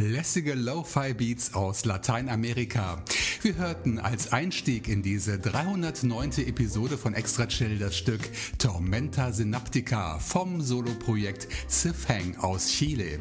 [0.00, 3.02] Lässige Lo-Fi-Beats aus Lateinamerika.
[3.42, 6.46] Wir hörten als Einstieg in diese 309.
[6.46, 8.20] Episode von Extra Chill das Stück
[8.58, 13.18] Tormenta Synaptica vom Soloprojekt Zifhang aus Chile.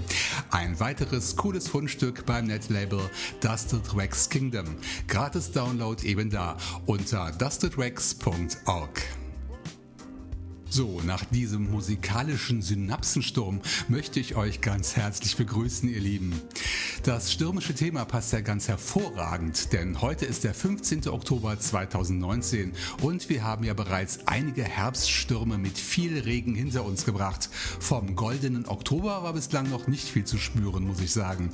[0.51, 3.09] Ein weiteres cooles Fundstück beim Netlabel
[3.41, 4.75] Dusted Wax Kingdom.
[5.07, 9.01] Gratis Download eben da unter dustedwax.org.
[10.69, 16.33] So, nach diesem musikalischen Synapsensturm möchte ich euch ganz herzlich begrüßen, ihr Lieben.
[17.03, 21.07] Das stürmische Thema passt ja ganz hervorragend, denn heute ist der 15.
[21.07, 27.49] Oktober 2019 und wir haben ja bereits einige Herbststürme mit viel Regen hinter uns gebracht.
[27.79, 31.49] Vom goldenen Oktober war bislang noch nicht viel zu spüren, muss ich sagen.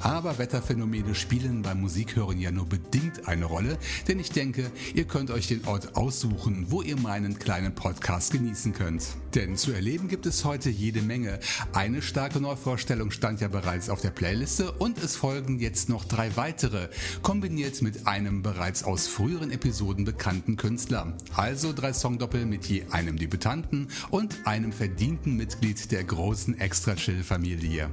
[0.00, 3.78] Aber Wetterphänomene spielen beim Musikhören ja nur bedingt eine Rolle,
[4.08, 8.55] denn ich denke, ihr könnt euch den Ort aussuchen, wo ihr meinen kleinen Podcast genießen
[8.56, 9.04] genießen könnt.
[9.34, 11.38] Denn zu erleben gibt es heute jede Menge.
[11.74, 16.34] Eine starke Neuvorstellung stand ja bereits auf der Playliste und es folgen jetzt noch drei
[16.36, 16.88] weitere,
[17.22, 21.16] kombiniert mit einem bereits aus früheren Episoden bekannten Künstler.
[21.34, 27.90] Also drei Songdoppel mit je einem Debütanten und einem verdienten Mitglied der großen Extra-Chill-Familie.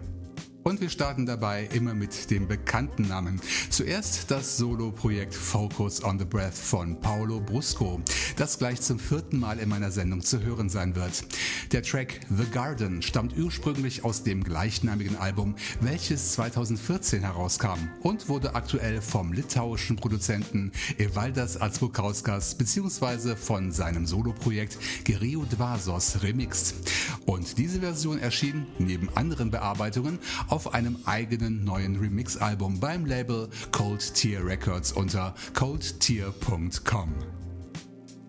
[0.63, 3.41] Und wir starten dabei immer mit dem bekannten Namen.
[3.69, 8.01] Zuerst das Solo-Projekt Focus on the Breath von Paolo Brusco,
[8.37, 11.25] das gleich zum vierten Mal in meiner Sendung zu hören sein wird.
[11.73, 18.55] Der Track The Garden stammt ursprünglich aus dem gleichnamigen Album, welches 2014 herauskam und wurde
[18.55, 23.35] aktuell vom litauischen Produzenten Evaldas Atsbukauskas bzw.
[23.35, 26.75] von seinem Solo-Projekt Gerio Dvasos remixed.
[27.25, 34.13] Und diese Version erschien neben anderen Bearbeitungen auf einem eigenen neuen Remix-Album beim Label Cold
[34.13, 37.13] Tier Records unter coldtier.com.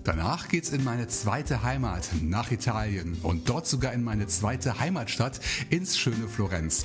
[0.05, 5.41] Danach geht's in meine zweite Heimat, nach Italien und dort sogar in meine zweite Heimatstadt,
[5.71, 6.85] ins schöne Florenz.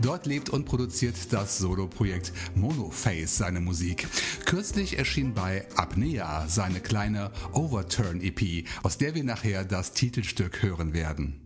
[0.00, 4.06] Dort lebt und produziert das Soloprojekt Monoface seine Musik.
[4.46, 10.94] Kürzlich erschien bei Apnea seine kleine Overturn EP, aus der wir nachher das Titelstück hören
[10.94, 11.41] werden.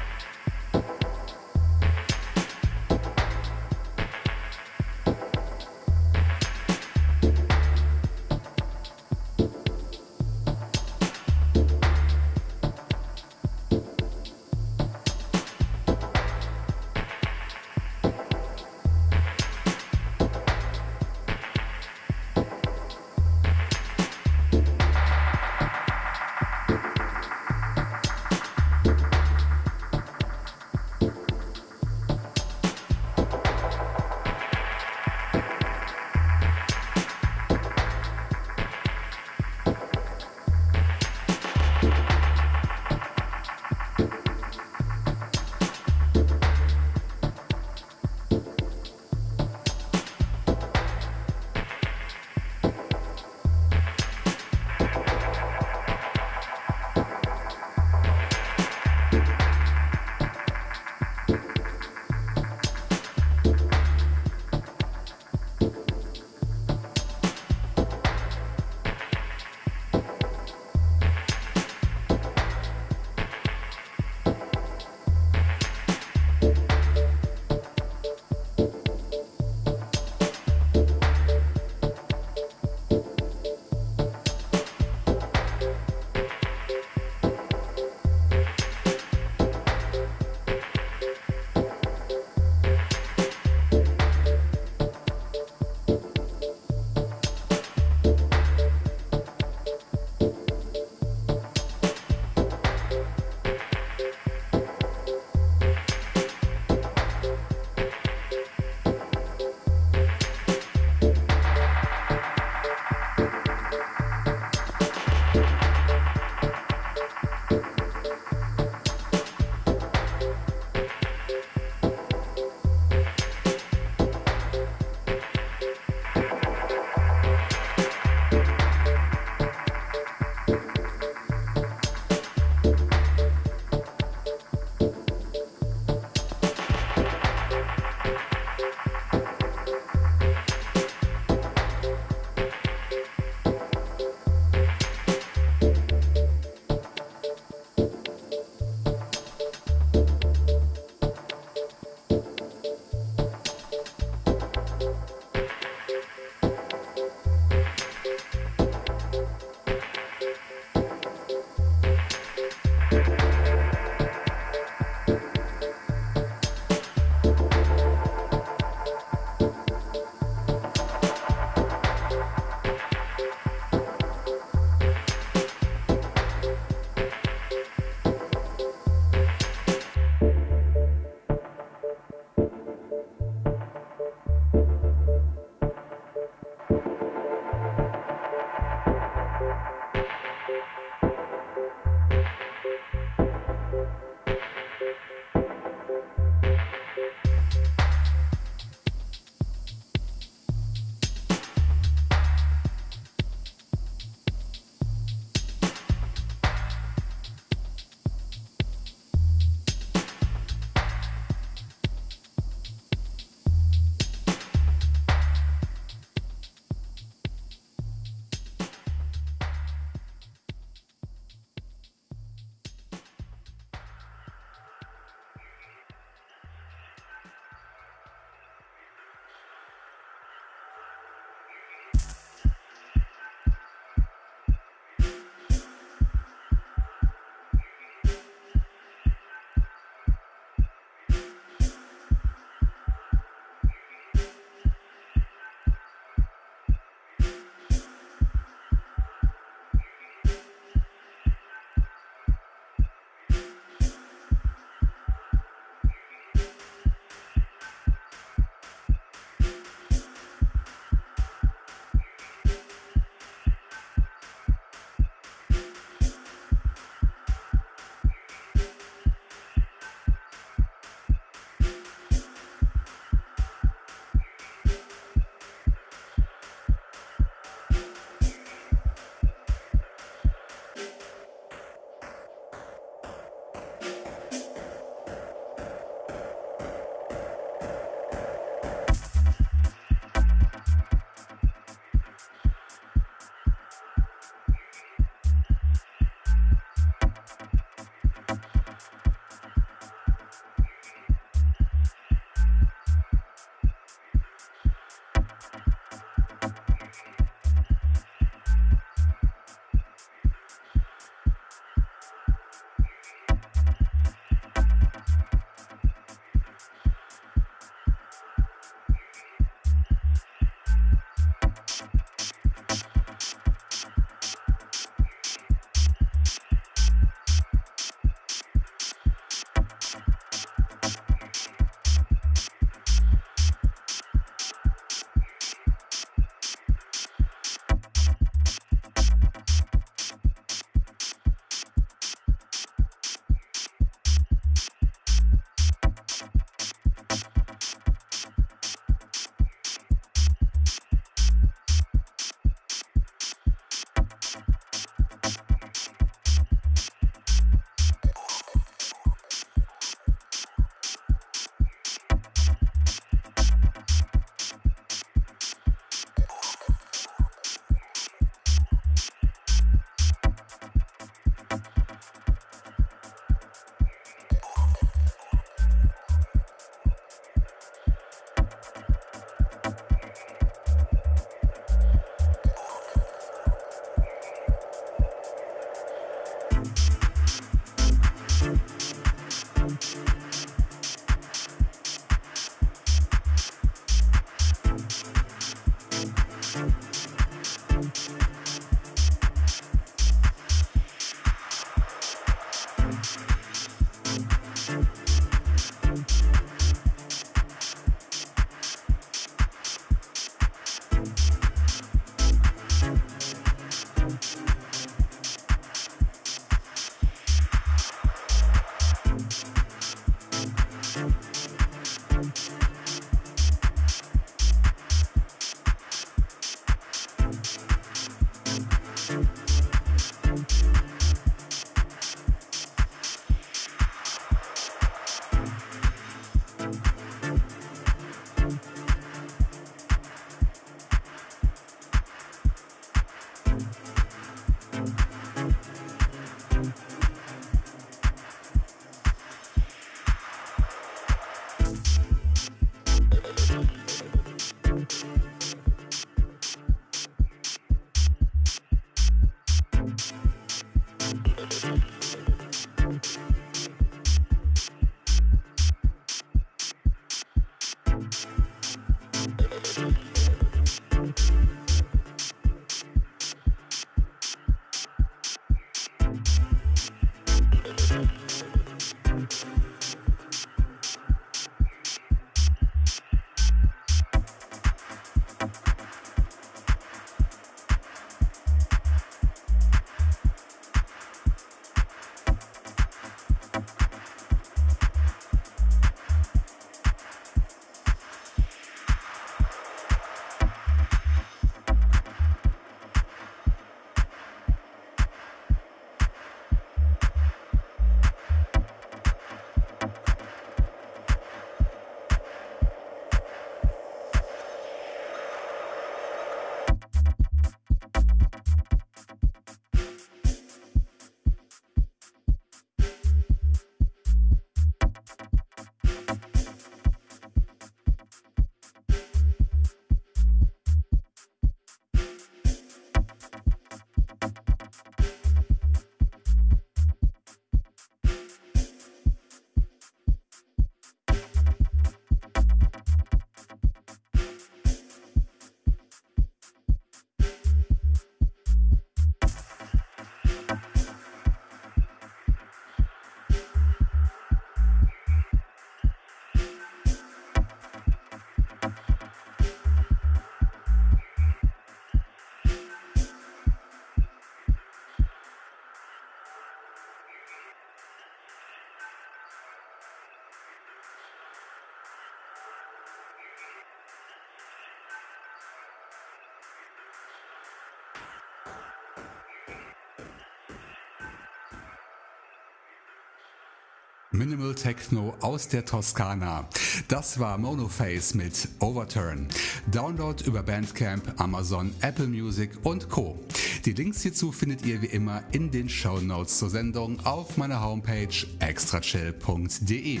[584.14, 586.46] Minimal Techno aus der Toskana.
[586.88, 589.26] Das war Monoface mit Overturn.
[589.70, 593.18] Download über Bandcamp, Amazon, Apple Music und Co.
[593.64, 597.62] Die Links hierzu findet ihr wie immer in den Show Notes zur Sendung auf meiner
[597.62, 600.00] Homepage extrachill.de.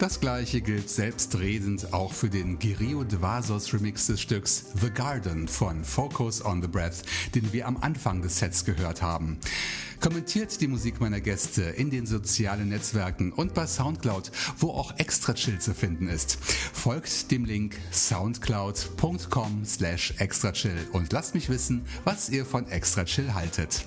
[0.00, 5.84] Das gleiche gilt selbstredend auch für den Girio Dvasos Remix des Stücks The Garden von
[5.84, 7.02] Focus on the Breath,
[7.34, 9.38] den wir am Anfang des Sets gehört haben.
[10.00, 15.34] Kommentiert die Musik meiner Gäste in den sozialen Netzwerken und bei Soundcloud, wo auch extra
[15.34, 16.38] chill zu finden ist.
[16.72, 23.34] Folgt dem Link soundcloud.com slash extrachill und lasst mich wissen, was ihr von extra chill
[23.34, 23.86] haltet.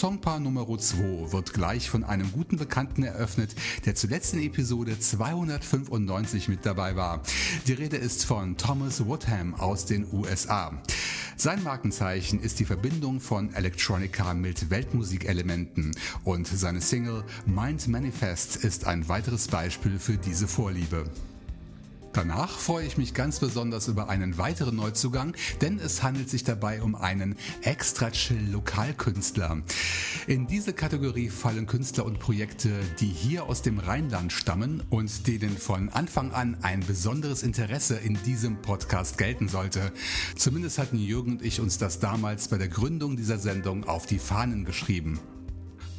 [0.00, 6.48] Songpaar Nummer 2 wird gleich von einem guten Bekannten eröffnet, der zuletzt in Episode 295
[6.48, 7.20] mit dabei war.
[7.66, 10.72] Die Rede ist von Thomas Woodham aus den USA.
[11.36, 18.86] Sein Markenzeichen ist die Verbindung von Electronica mit Weltmusikelementen und seine Single Mind Manifest ist
[18.86, 21.10] ein weiteres Beispiel für diese Vorliebe.
[22.12, 26.82] Danach freue ich mich ganz besonders über einen weiteren Neuzugang, denn es handelt sich dabei
[26.82, 29.62] um einen extra chill Lokalkünstler.
[30.26, 35.56] In diese Kategorie fallen Künstler und Projekte, die hier aus dem Rheinland stammen und denen
[35.56, 39.92] von Anfang an ein besonderes Interesse in diesem Podcast gelten sollte.
[40.36, 44.18] Zumindest hatten Jürgen und ich uns das damals bei der Gründung dieser Sendung auf die
[44.18, 45.20] Fahnen geschrieben.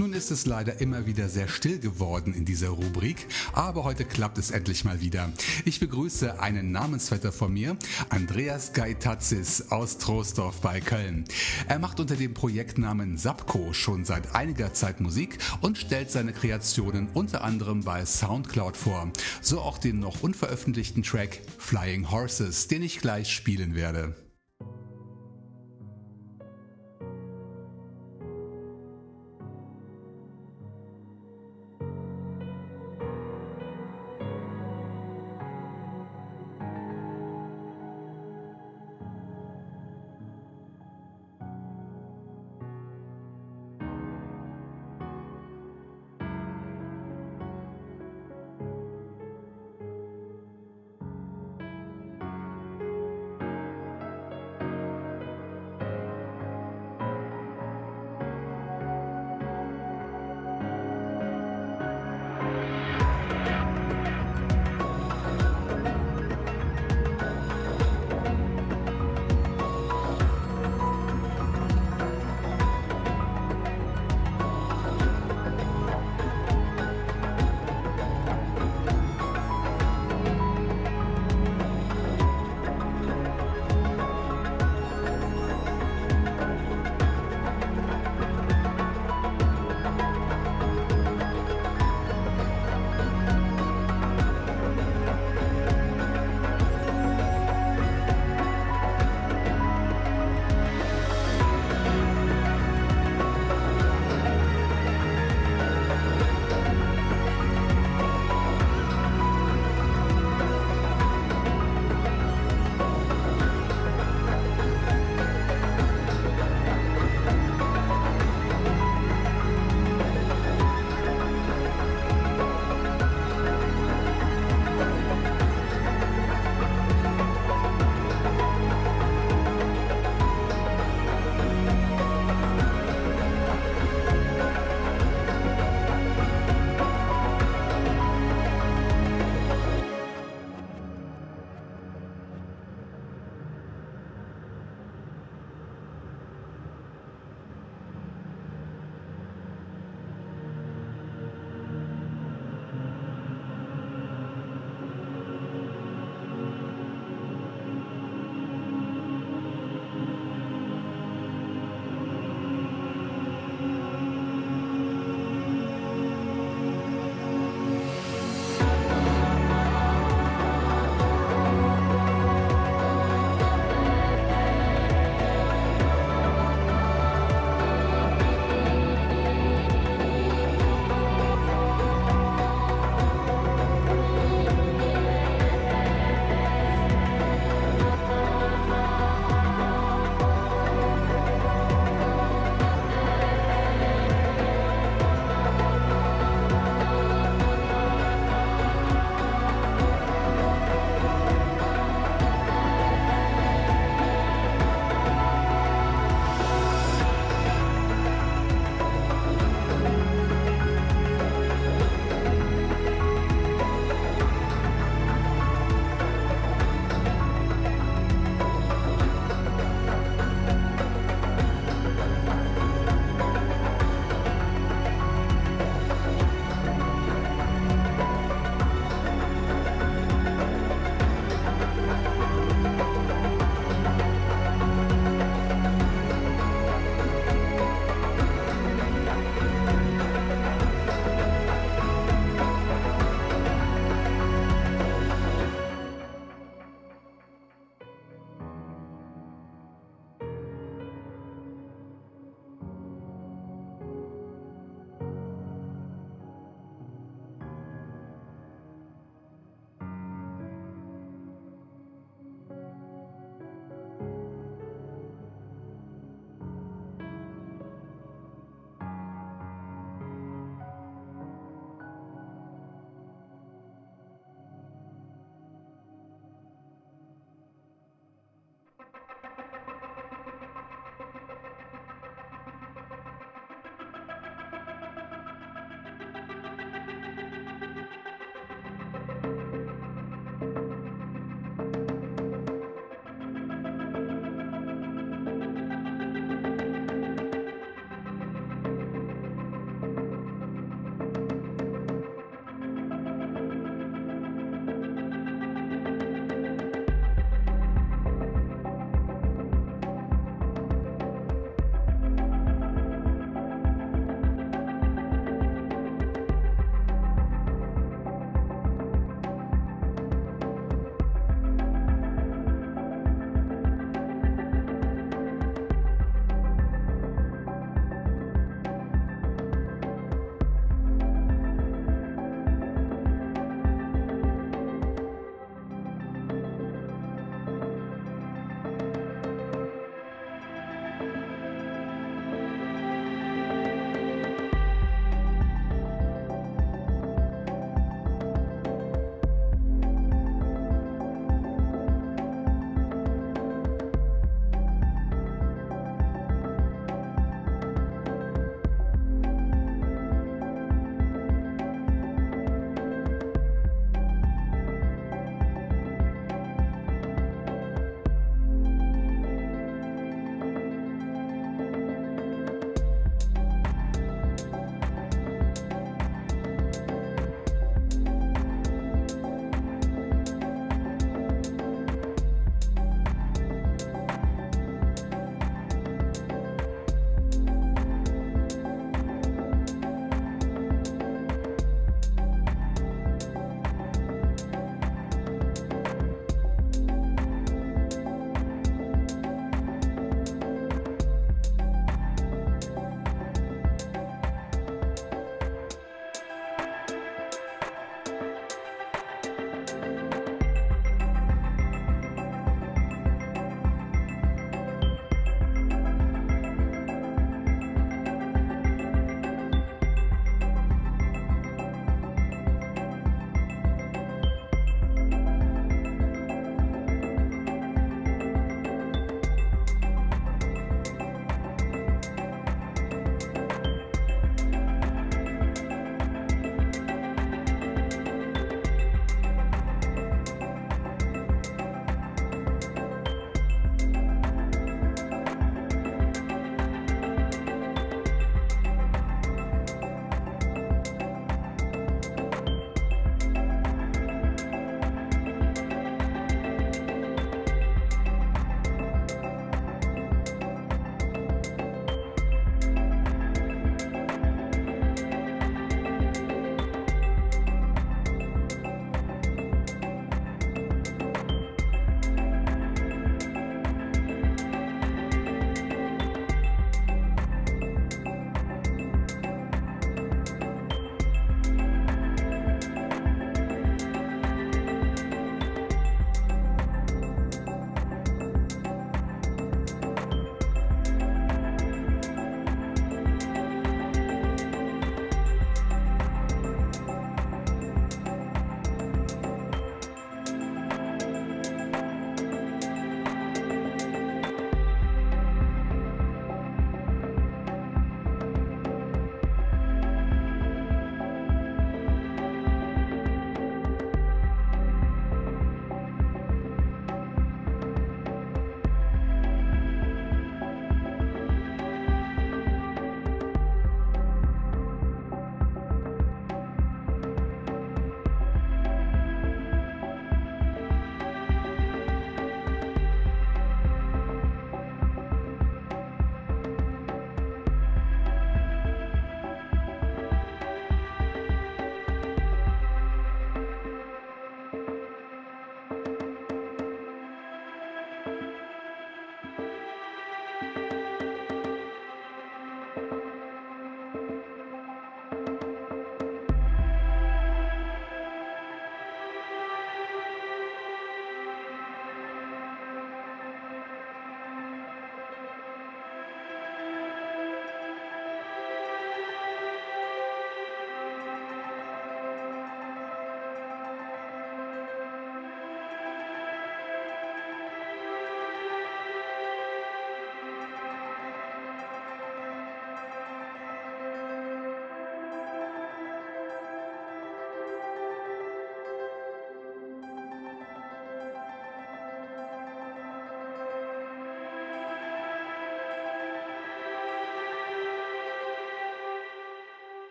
[0.00, 4.38] Nun ist es leider immer wieder sehr still geworden in dieser Rubrik, aber heute klappt
[4.38, 5.30] es endlich mal wieder.
[5.66, 7.76] Ich begrüße einen Namensvetter von mir,
[8.08, 11.26] Andreas Gaitazis aus Troisdorf bei Köln.
[11.68, 17.10] Er macht unter dem Projektnamen Sapko schon seit einiger Zeit Musik und stellt seine Kreationen
[17.12, 19.12] unter anderem bei Soundcloud vor.
[19.42, 24.14] So auch den noch unveröffentlichten Track Flying Horses, den ich gleich spielen werde.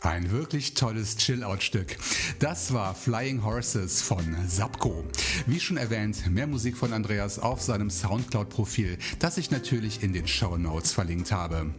[0.00, 1.96] Ein wirklich tolles Chill-Out-Stück.
[2.38, 5.04] Das war Flying Horses von Sapko.
[5.46, 10.28] Wie schon erwähnt, mehr Musik von Andreas auf seinem Soundcloud-Profil, das ich natürlich in den
[10.28, 11.74] Show Notes verlinkt habe.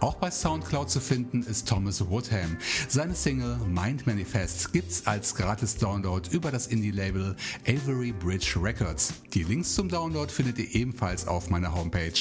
[0.00, 2.56] Auch bei Soundcloud zu finden ist Thomas Woodham.
[2.88, 9.14] Seine Single Mind Manifest gibt's als Gratis-Download über das Indie-Label Avery Bridge Records.
[9.34, 12.12] Die Links zum Download findet ihr ebenfalls auf meiner Homepage.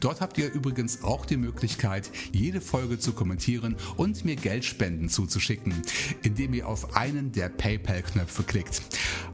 [0.00, 5.74] Dort habt ihr übrigens auch die Möglichkeit, jede Folge zu kommentieren und mir Geldspenden zuzuschicken,
[6.22, 8.82] indem ihr auf einen der PayPal-Knöpfe klickt.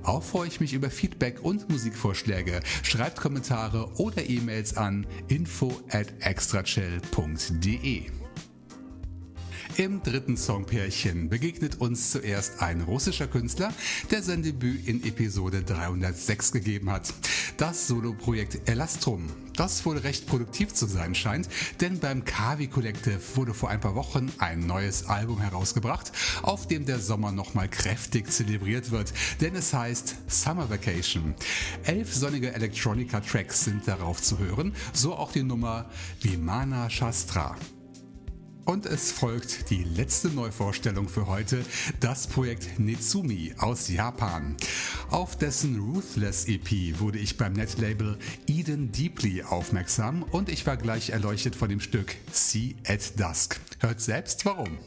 [0.02, 2.60] Auch freue ich mich über Feedback und Musikvorschläge.
[2.82, 7.49] Schreibt Kommentare oder E-Mails an info at extrachill.de.
[7.58, 8.19] De.
[9.76, 13.72] Im dritten Songpärchen begegnet uns zuerst ein russischer Künstler,
[14.10, 17.14] der sein Debüt in Episode 306 gegeben hat.
[17.56, 21.48] Das Soloprojekt Elastrum, das wohl recht produktiv zu sein scheint,
[21.80, 26.84] denn beim Kavi Collective wurde vor ein paar Wochen ein neues Album herausgebracht, auf dem
[26.84, 31.34] der Sommer nochmal kräftig zelebriert wird, denn es heißt Summer Vacation.
[31.84, 35.88] Elf sonnige Electronica-Tracks sind darauf zu hören, so auch die Nummer
[36.20, 37.56] Vimana Shastra.
[38.70, 41.64] Und es folgt die letzte Neuvorstellung für heute,
[41.98, 44.56] das Projekt Netsumi aus Japan.
[45.10, 51.10] Auf dessen Ruthless EP wurde ich beim Netlabel Eden Deeply aufmerksam und ich war gleich
[51.10, 53.58] erleuchtet von dem Stück Sea at Dusk.
[53.80, 54.78] Hört selbst warum.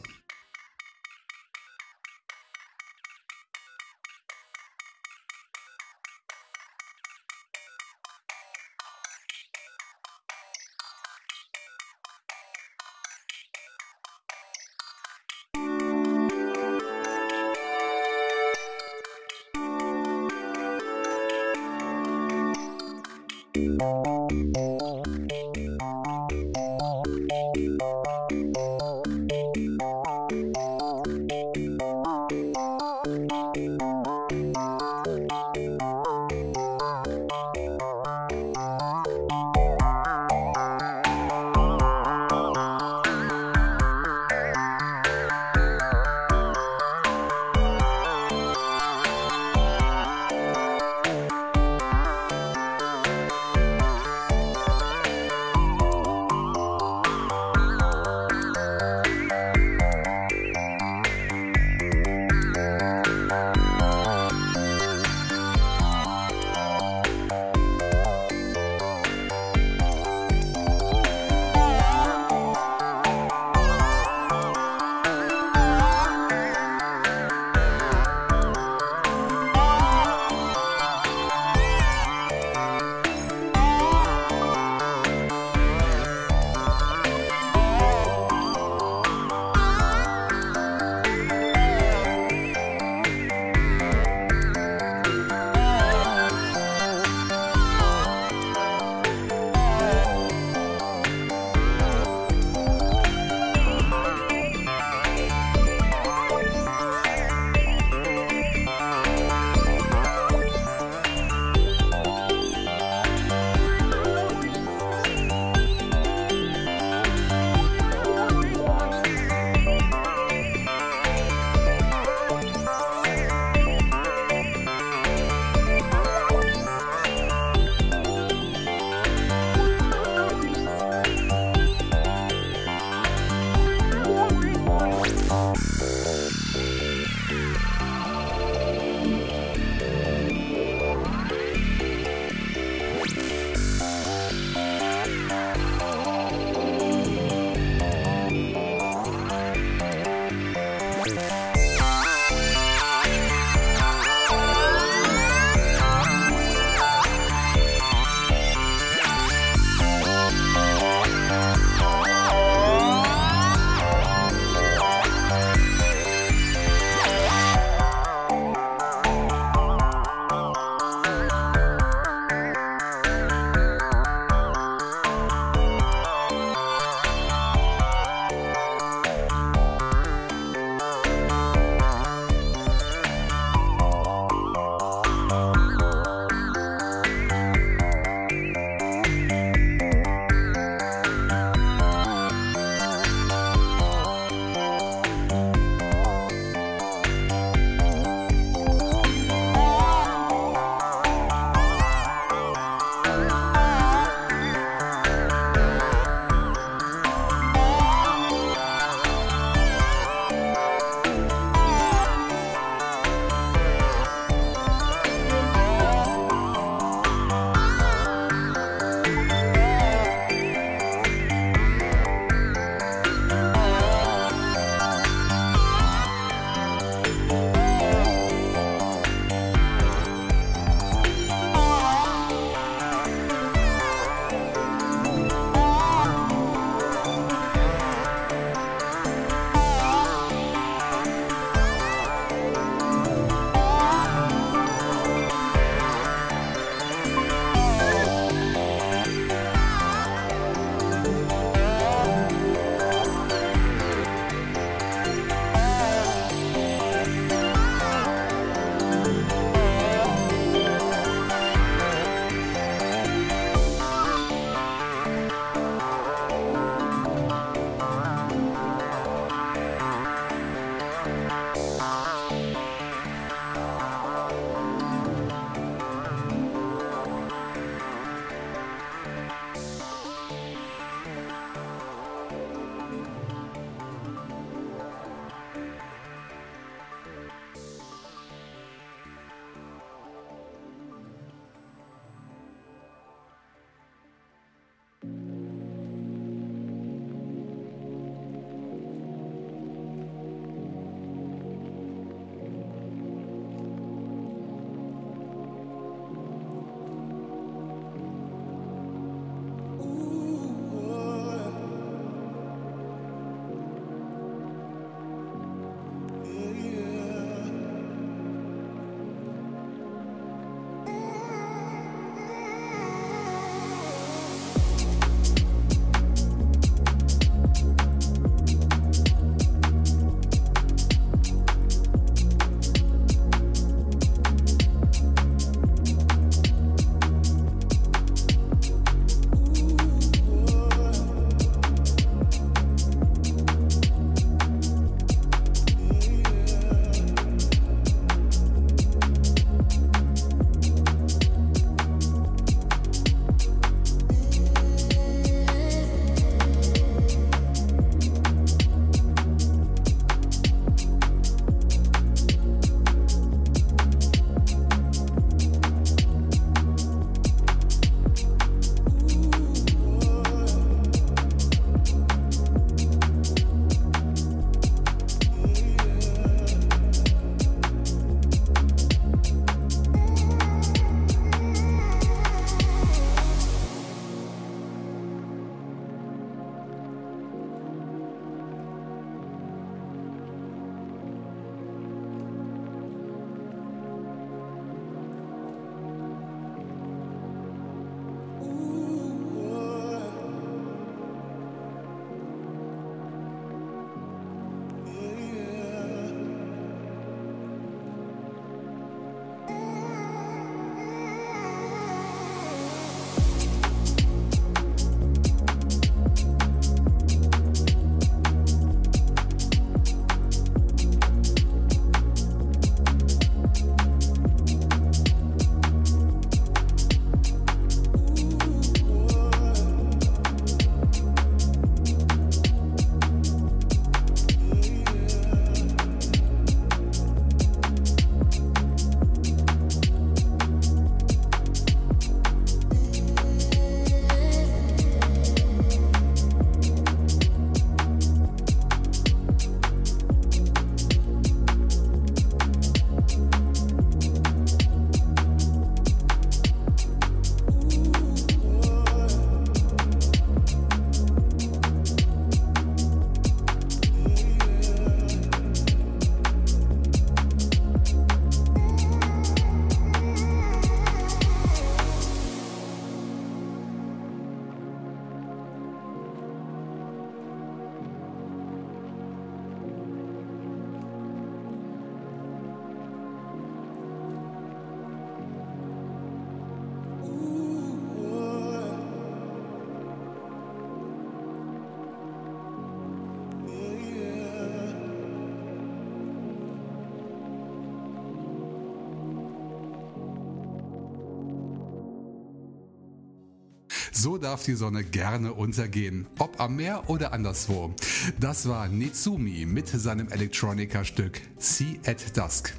[504.04, 507.74] So darf die Sonne gerne untergehen, ob am Meer oder anderswo.
[508.20, 512.52] Das war Nitsumi mit seinem Electronica-Stück Sea at Dusk.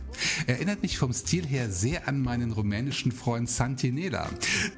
[0.47, 4.27] Erinnert mich vom Stil her sehr an meinen rumänischen Freund Santinela.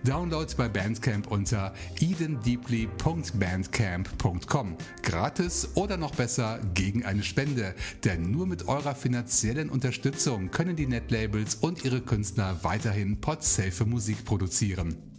[0.04, 4.76] Download bei Bandcamp unter edendeeply.bandcamp.com.
[5.04, 7.76] Gratis oder noch besser gegen eine Spende.
[8.04, 14.26] Denn nur mit eurer finanziellen Unterstützung können die Netlabels und ihre Künstler weiterhin podsafe Musik
[14.26, 15.17] produzieren.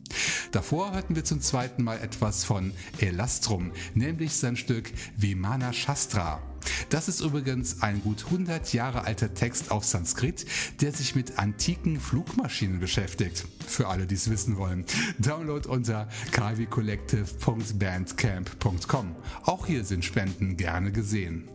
[0.52, 6.40] Davor hörten wir zum zweiten Mal etwas von Elastrum, nämlich sein Stück Vimana Shastra.
[6.90, 10.44] Das ist übrigens ein gut 100 Jahre alter Text auf Sanskrit,
[10.80, 13.44] der sich mit antiken Flugmaschinen beschäftigt.
[13.66, 14.86] Für alle, die es wissen wollen.
[15.18, 19.16] Download unter kavicollective.bandcamp.com.
[19.44, 21.50] Auch hier sind Spenden gerne gesehen.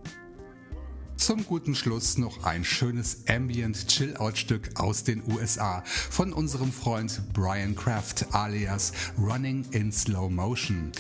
[1.18, 7.76] Zum guten Schluss noch ein schönes Ambient Chill-Out-Stück aus den USA von unserem Freund Brian
[7.76, 10.92] Kraft alias Running in Slow Motion.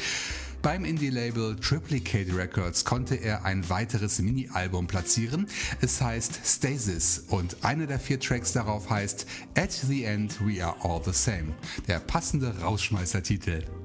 [0.62, 5.48] Beim Indie-Label Triplicate Records konnte er ein weiteres Mini-Album platzieren.
[5.82, 9.26] Es heißt Stasis und einer der vier Tracks darauf heißt
[9.58, 11.54] At the End We Are All the Same.
[11.90, 13.83] Der passende Rausschmeißer-Titel.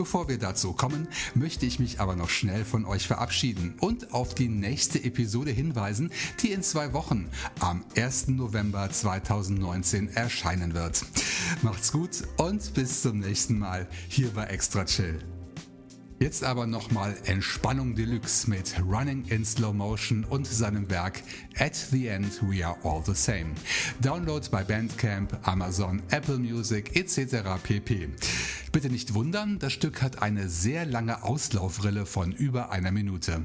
[0.00, 4.34] Bevor wir dazu kommen, möchte ich mich aber noch schnell von euch verabschieden und auf
[4.34, 7.28] die nächste Episode hinweisen, die in zwei Wochen
[7.58, 8.28] am 1.
[8.28, 11.04] November 2019 erscheinen wird.
[11.60, 15.18] Macht's gut und bis zum nächsten Mal hier bei Extra Chill.
[16.22, 21.22] Jetzt aber nochmal Entspannung Deluxe mit Running in Slow Motion und seinem Werk
[21.58, 23.54] At the End We Are All the Same.
[24.02, 27.62] Download bei Bandcamp, Amazon, Apple Music etc.
[27.62, 28.10] pp.
[28.70, 33.40] Bitte nicht wundern, das Stück hat eine sehr lange Auslaufrille von über einer Minute.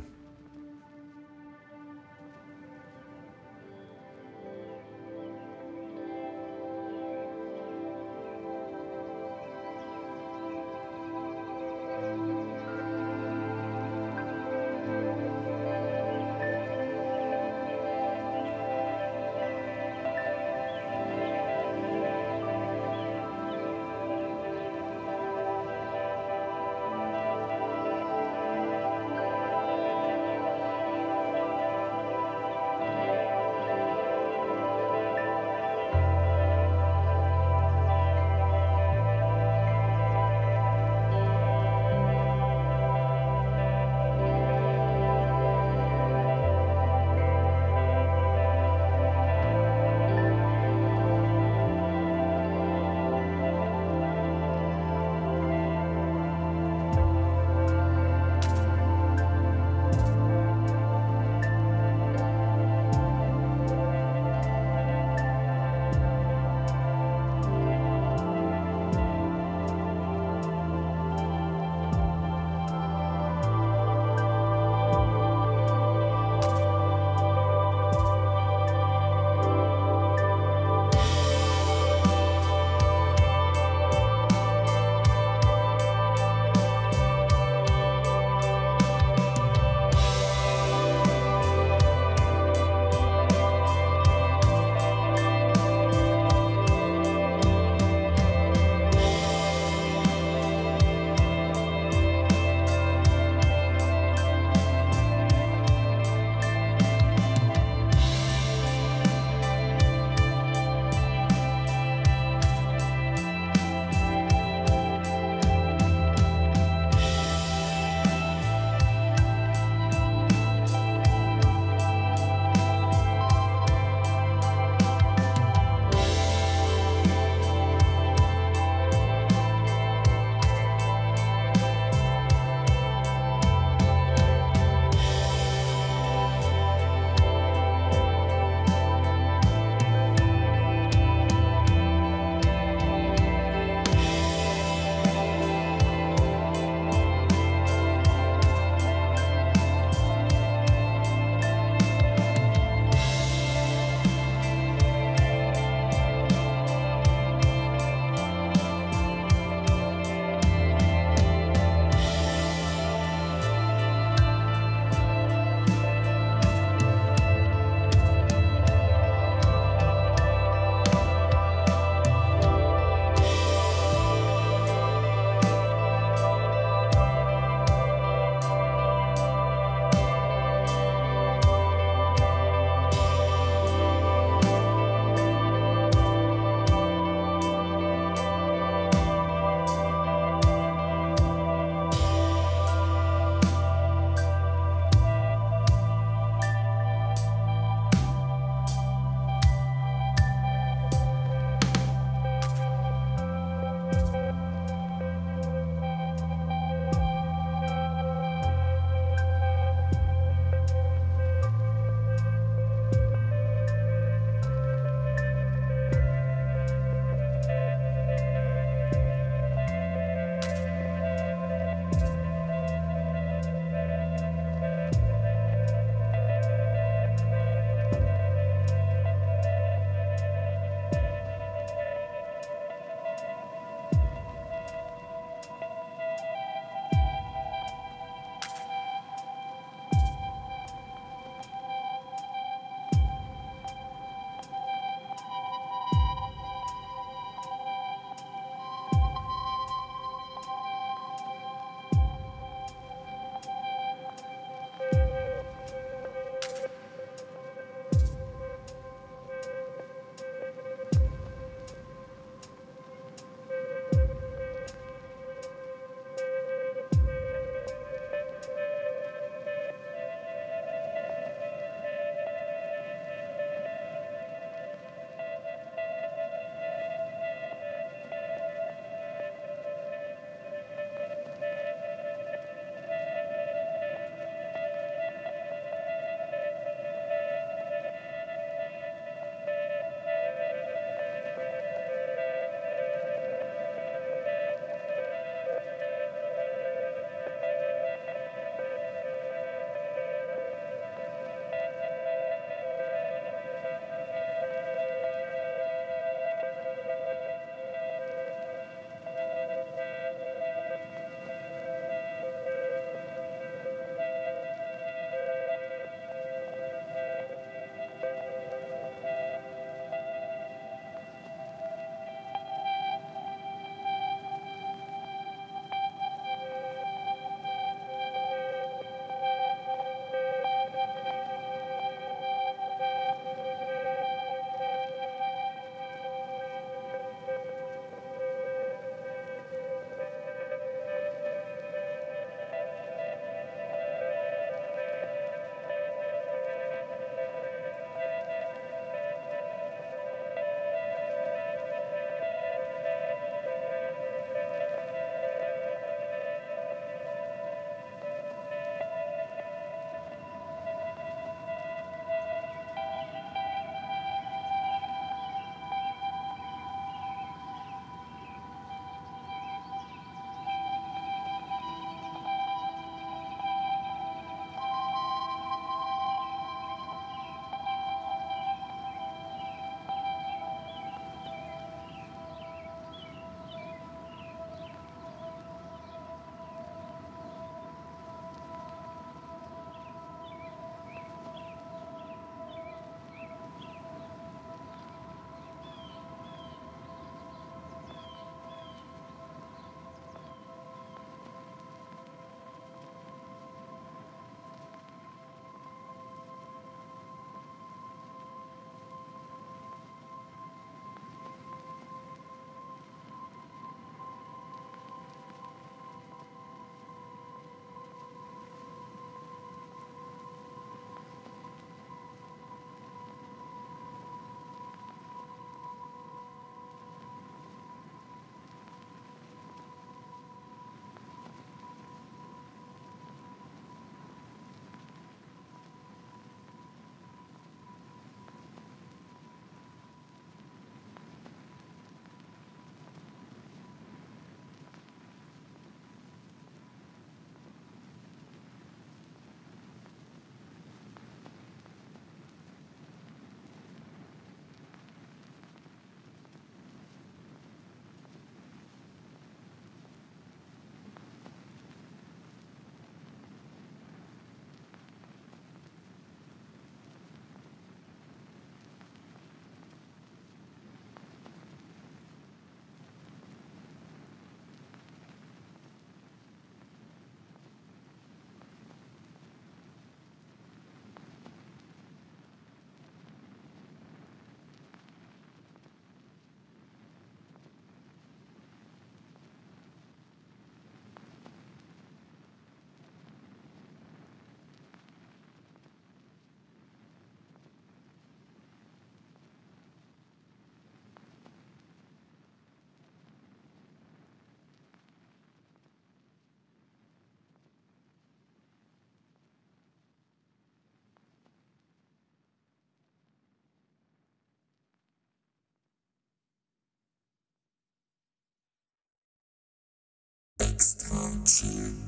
[521.25, 521.84] Extra chill.